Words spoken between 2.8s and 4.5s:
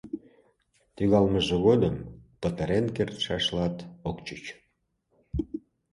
кертшашлат ок чуч.